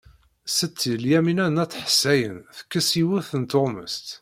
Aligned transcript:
Setti 0.55 0.91
Lyamina 1.03 1.45
n 1.49 1.61
At 1.63 1.79
Ḥsayen 1.85 2.37
tekkes-d 2.57 2.97
yiwet 2.99 3.29
n 3.35 3.43
tuɣmest. 3.51 4.07